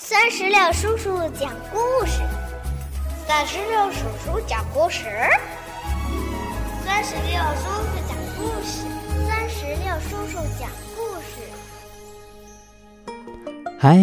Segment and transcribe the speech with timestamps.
[0.00, 2.22] 三十六叔叔讲故事，
[3.26, 5.06] 三十六叔叔讲故事，
[6.86, 8.86] 三十六叔叔讲故事，
[9.26, 11.42] 三十六叔叔讲故事。
[13.76, 13.98] 嗨，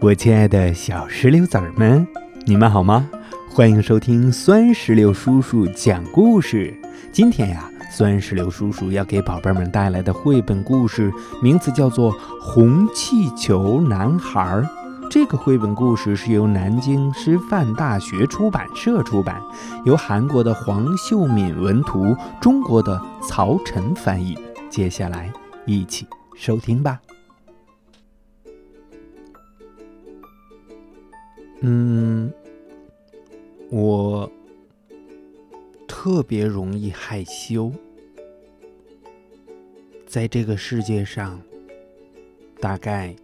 [0.00, 2.08] 我亲爱的小石榴籽儿们，
[2.46, 3.06] 你们好吗？
[3.50, 6.74] 欢迎收听酸石榴叔叔讲故事。
[7.12, 11.12] 今天呀，酸石榴叔叔要给宝贝们带来的绘本故事
[11.42, 12.10] 名字叫做
[12.40, 14.40] 《红气球男孩》。
[15.18, 19.40] 这个绘本故事是由南京师范大学出版社出版，
[19.86, 24.36] 由韩国的黄秀敏文图，中国的曹晨翻译。
[24.68, 25.32] 接下来
[25.64, 27.00] 一起收听吧。
[31.62, 32.30] 嗯，
[33.70, 34.30] 我
[35.88, 37.72] 特别容易害羞，
[40.06, 41.40] 在这个世界上，
[42.60, 43.16] 大概。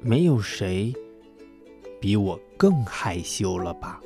[0.00, 0.94] 没有谁
[2.00, 4.00] 比我更害羞了吧？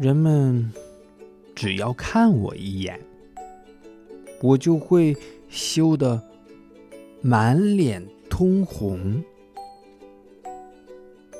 [0.00, 0.72] 人们
[1.54, 2.98] 只要看我一眼，
[4.40, 5.14] 我就会
[5.48, 6.20] 羞得
[7.20, 9.22] 满脸通红，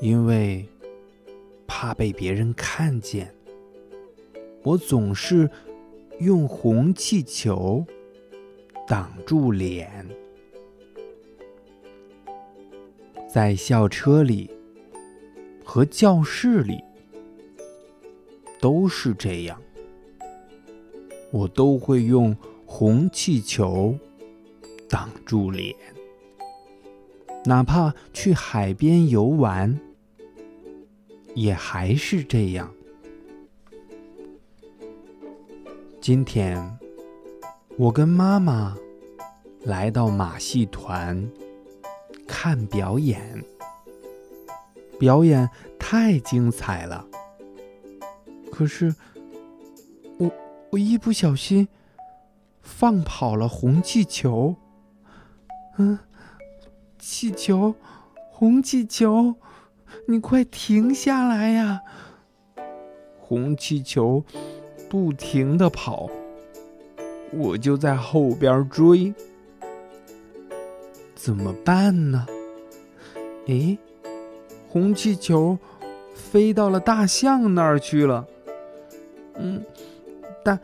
[0.01, 0.65] 因为
[1.67, 3.35] 怕被别人看见，
[4.63, 5.51] 我总是
[6.21, 7.85] 用红气球
[8.87, 10.07] 挡住脸。
[13.33, 14.51] 在校车里
[15.65, 16.85] 和教室里
[18.61, 19.59] 都是这样，
[21.31, 23.97] 我都会用红气球
[24.87, 25.75] 挡住脸。
[27.47, 29.81] 哪怕去海边游玩，
[31.35, 32.71] 也还是这样。
[36.03, 36.79] 今天，
[37.79, 38.77] 我跟妈妈
[39.63, 41.27] 来到马戏团。
[42.45, 43.45] 看表演，
[44.99, 45.49] 表演
[45.79, 47.07] 太精彩了。
[48.51, 48.93] 可是，
[50.19, 50.29] 我
[50.71, 51.69] 我一不小心
[52.61, 54.57] 放跑了红气球。
[55.79, 55.97] 嗯，
[56.99, 57.77] 气球，
[58.33, 59.37] 红气球，
[60.09, 61.83] 你快停下来呀！
[63.21, 64.25] 红气球
[64.91, 66.11] 不停的跑，
[67.33, 69.15] 我就在后边追。
[71.23, 72.27] 怎么办呢？
[73.47, 73.79] 诶，
[74.69, 75.57] 红气球
[76.17, 78.27] 飞到了大象那儿去了。
[79.37, 79.65] 嗯，
[80.43, 80.59] 大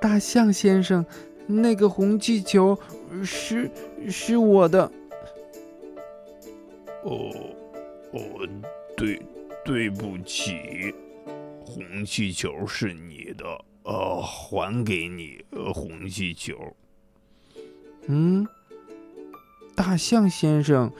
[0.00, 1.04] 大象先生，
[1.46, 2.78] 那个红气球
[3.22, 3.70] 是
[4.08, 4.90] 是我的。
[7.04, 7.30] 哦
[8.12, 8.48] 哦，
[8.96, 9.20] 对，
[9.62, 10.94] 对不起，
[11.66, 13.44] 红气球是你的，
[13.82, 15.44] 呃，还给你，
[15.74, 16.56] 红气球。
[18.06, 18.48] 嗯。
[19.74, 20.92] 大象先生，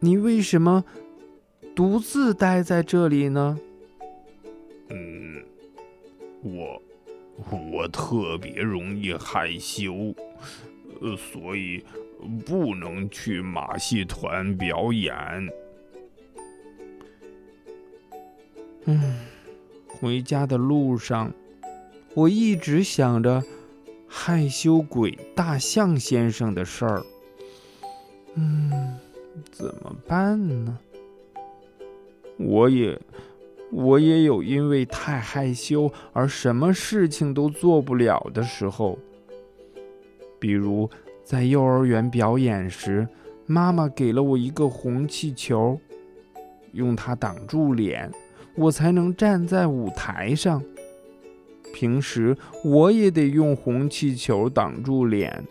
[0.00, 0.84] 你为什么
[1.74, 3.58] 独自待在这里呢？
[4.90, 5.42] 嗯，
[6.42, 6.82] 我
[7.50, 10.14] 我特别容易害羞，
[11.00, 11.84] 呃，所以
[12.46, 15.14] 不能去马戏团表演。
[18.84, 19.18] 嗯，
[19.88, 21.32] 回家的路上，
[22.14, 23.42] 我一直想着
[24.06, 27.04] 害羞鬼大象先生的事儿。
[28.36, 28.98] 嗯，
[29.52, 30.78] 怎么办呢？
[32.36, 33.00] 我也，
[33.70, 38.98] 我也有因为太害羞而什么事情都做不了的时候。
[40.40, 40.90] 比如
[41.22, 43.06] 在幼儿园表演时，
[43.46, 45.78] 妈妈给了我一个红气球，
[46.72, 48.10] 用它挡住脸，
[48.56, 50.62] 我才能站在舞台上。
[51.72, 55.42] 平时我也得用红气球挡住脸。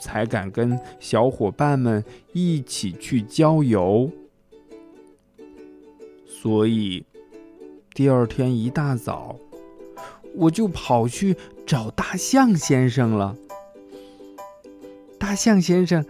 [0.00, 4.10] 才敢跟小伙伴们一起去郊游，
[6.26, 7.04] 所以
[7.92, 9.36] 第二天一大早，
[10.34, 13.36] 我就跑去找大象先生了。
[15.18, 16.04] 大象先生，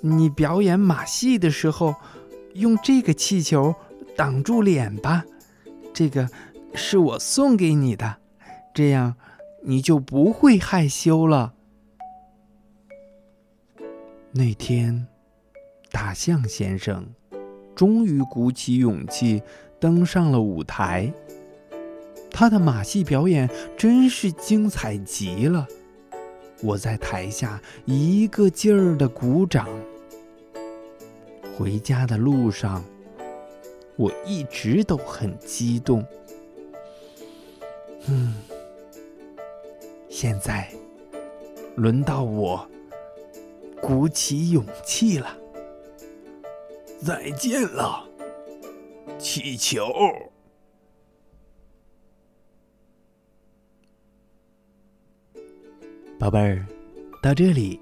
[0.00, 1.94] 你表演马戏的时候，
[2.52, 3.74] 用这个气球
[4.14, 5.24] 挡住脸吧，
[5.94, 6.28] 这个
[6.74, 8.18] 是我送给你的，
[8.74, 9.14] 这样
[9.64, 11.54] 你就不会害羞了。
[14.38, 15.04] 那天，
[15.90, 17.04] 大象先生
[17.74, 19.42] 终于鼓起勇气
[19.80, 21.12] 登上了舞台。
[22.30, 25.66] 他的马戏表演真是精彩极了，
[26.62, 29.68] 我在台下一个劲儿的鼓掌。
[31.56, 32.84] 回家的路上，
[33.96, 36.06] 我一直都很激动。
[38.06, 38.36] 嗯，
[40.08, 40.70] 现在
[41.74, 42.64] 轮到我。
[43.80, 45.36] 鼓起勇气了。
[47.00, 48.04] 再见了，
[49.18, 49.86] 气球。
[56.18, 56.66] 宝贝儿，
[57.22, 57.80] 到这里，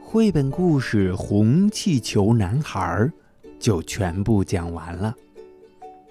[0.00, 2.80] 绘本故事《红气球男孩》
[3.58, 5.12] 就全部讲完了。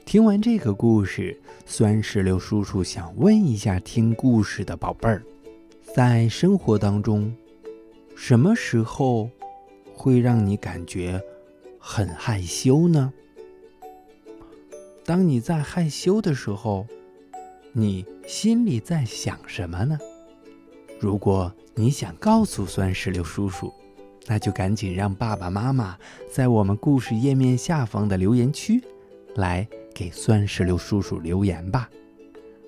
[0.05, 5.23] 听完这个故事，酸石榴叔叔想问一下听故事的宝贝儿：
[5.95, 7.33] 在生活当中，
[8.23, 9.27] 什么时候
[9.95, 11.19] 会让你感觉
[11.79, 13.11] 很害羞呢？
[15.03, 16.85] 当你在害羞的时候，
[17.73, 19.97] 你心里在想什么呢？
[20.99, 23.73] 如果你想告诉酸石榴叔叔，
[24.27, 25.97] 那就赶紧让爸爸妈妈
[26.31, 28.83] 在我们故事页面下方的留言区
[29.33, 31.89] 来给酸石榴叔叔留言吧。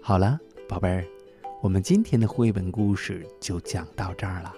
[0.02, 1.06] 好了，宝贝儿，
[1.62, 4.52] 我们今天的绘本故事就讲到这儿了，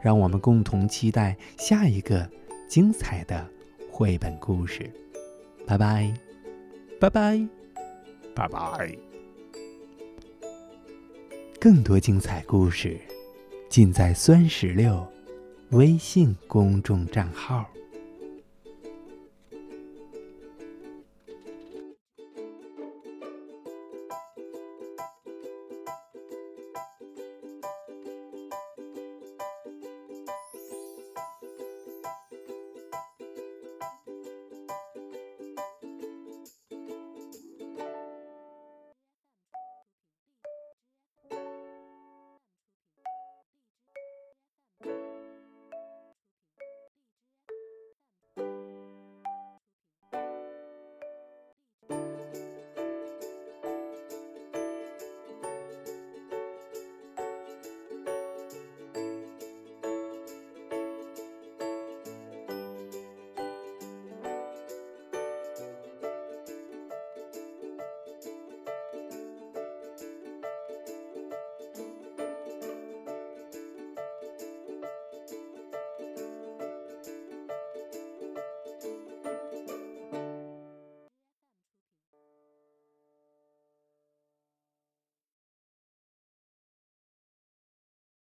[0.00, 2.28] 让我们共同期待下一个
[2.68, 3.48] 精彩的
[3.90, 4.90] 绘本故事。
[5.66, 6.12] 拜拜，
[6.98, 7.48] 拜拜，
[8.34, 8.96] 拜拜。
[11.60, 12.98] 更多精彩故事，
[13.68, 15.06] 尽在酸石榴
[15.70, 17.68] 微信公众账号。